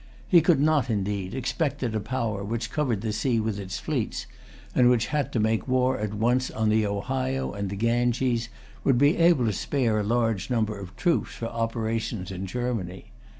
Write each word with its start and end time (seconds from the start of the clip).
He 0.27 0.41
could 0.41 0.59
not, 0.59 0.89
indeed, 0.89 1.35
expect 1.35 1.79
that 1.81 1.93
a 1.93 1.99
power 1.99 2.43
which 2.43 2.71
covered 2.71 3.01
the 3.01 3.13
sea 3.13 3.39
with 3.39 3.59
its 3.59 3.77
fleets, 3.77 4.25
and 4.73 4.89
which 4.89 5.05
had 5.13 5.31
to 5.33 5.39
make 5.39 5.67
war 5.67 5.99
at 5.99 6.11
once 6.15 6.49
on 6.49 6.69
the 6.69 6.87
Ohio 6.87 7.51
and 7.53 7.69
the 7.69 7.75
Ganges, 7.75 8.49
would 8.83 8.97
be 8.97 9.15
able 9.17 9.45
to 9.45 9.53
spare 9.53 9.99
a 9.99 10.03
large 10.03 10.49
number 10.49 10.75
of 10.75 10.95
troops 10.95 11.33
for 11.35 11.45
operations 11.49 12.31
in 12.31 12.47
Germany. 12.47 13.11